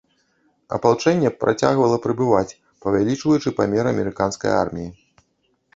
[0.77, 2.57] Апалчэнне працягвала прыбываць,
[2.87, 4.89] павялічваючы памер амерыканскай арміі.